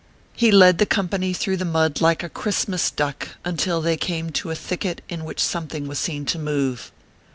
He 0.33 0.49
led 0.49 0.79
the 0.79 0.87
com 0.87 1.09
pany 1.09 1.35
through 1.37 1.57
the 1.57 1.63
mud 1.63 2.01
like 2.01 2.23
a 2.23 2.29
Christmas 2.29 2.89
duck, 2.89 3.35
until 3.45 3.81
they 3.81 3.97
came 3.97 4.31
to 4.31 4.49
a 4.49 4.55
thicket 4.55 5.03
in 5.09 5.23
which 5.25 5.39
something 5.39 5.87
was 5.87 5.99
seen 5.99 6.25
to 6.25 6.39
move. 6.39 6.91